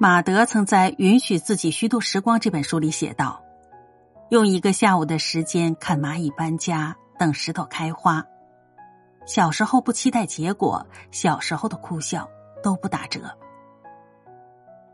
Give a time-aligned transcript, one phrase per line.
[0.00, 3.42] 马德曾在《允许自己虚度时光》这本书里写道
[4.30, 8.24] ：“用一个下午的时间看蚂蚁搬家，等石头开花。
[9.26, 12.30] 小时候不期待结果，小时候的哭笑
[12.62, 13.22] 都不打折。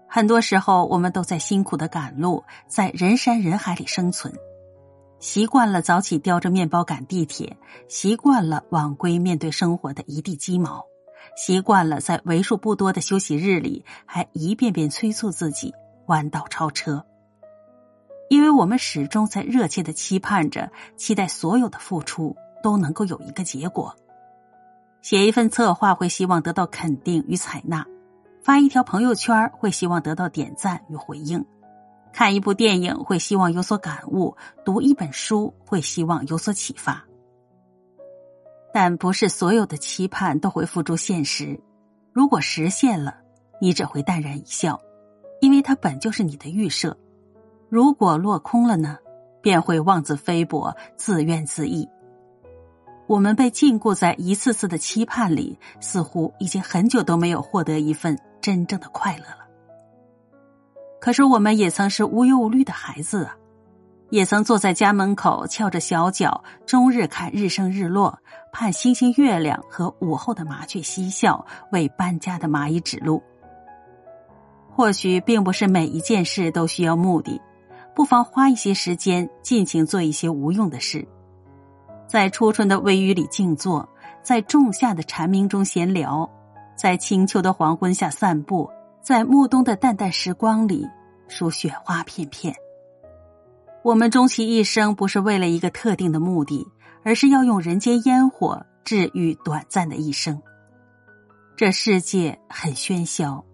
[0.09, 4.32] 很多时候，我们都在辛苦的赶路，在人山人海里生存，
[5.18, 7.59] 习惯了早起叼着面包赶地铁，
[7.89, 10.86] 习惯了晚归面对生活的一地鸡毛。”
[11.36, 15.75] 习惯了在为数不多的休息日里，还一遍遍催促自己
[16.07, 17.04] 弯道超车，
[18.29, 23.95] 因为我们始终在热切的期盼着，期待所有的付出都能够有一个结果。
[25.03, 27.84] 写一份策划会希望得到肯定与采纳，
[28.43, 31.45] 发一条朋友圈会希望得到点赞与回应，
[32.12, 37.05] 看一部电影会希望有所感悟，读一本书会希望有所启发。
[38.74, 41.60] 但不是所有的期盼都会付诸现实。
[42.12, 43.19] 如果实现了，
[43.60, 44.80] 你只会淡然一笑，
[45.41, 46.91] 因为它本就是你的预设；
[47.69, 48.98] 如果落空了呢，
[49.41, 51.89] 便会妄自菲薄、自怨自艾。
[53.06, 59.47] 我们被禁锢在一次次的期盼里，似乎已经很久都没有获得一份真正的快乐了。
[61.00, 63.36] 可是，我们也曾是无忧无虑的孩子啊。
[64.15, 68.17] 也曾坐在家门口，翘着小脚，终日看日升日落，
[68.53, 73.21] 盼星星月亮和午后的麻雀嬉笑，为搬家的蚂蚁指路。
[74.71, 77.43] 或许并不是每一件事都需要目的，
[77.93, 81.05] 不妨花一些时间，尽情做一些无用的事，
[82.06, 83.89] 在初春的微雨里静坐，
[84.23, 86.31] 在仲夏的蝉鸣中闲聊，
[86.77, 88.71] 在清秋的黄昏下散步，
[89.03, 90.89] 在暮冬的淡淡时光里
[91.27, 92.55] 数雪花片片。
[93.85, 96.67] 我们终其一生，不是为了一个特定的目的，
[97.03, 100.41] 而是要用人间烟火治愈短暂的一生。
[101.55, 103.45] 这世界很喧嚣，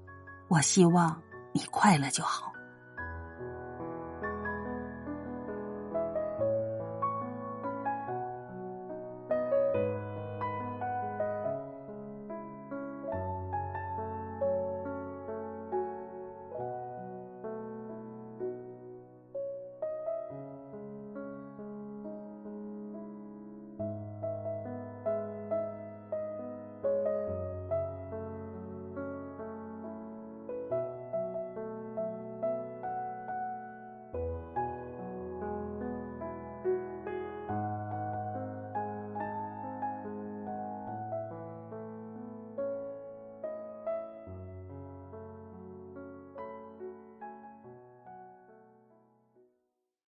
[0.47, 1.20] 我希望
[1.53, 2.49] 你快乐就好。